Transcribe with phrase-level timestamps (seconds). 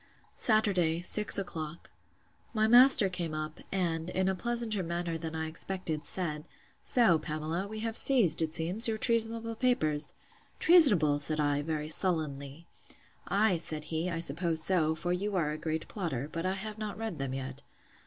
[0.35, 1.91] Saturday, six o'clock.
[2.55, 6.45] My master came up, and, in a pleasanter manner than I expected, said,
[6.81, 10.15] So, Pamela, we have seized, it seems, your treasonable papers?
[10.59, 11.19] Treasonable!
[11.19, 12.65] said I, very sullenly.
[13.27, 16.79] Ay, said he, I suppose so; for you are a great plotter: but I have
[16.79, 17.61] not read them yet.